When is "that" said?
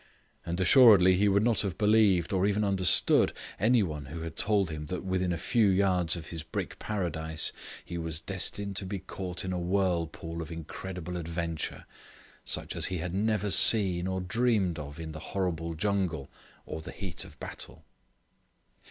4.87-5.03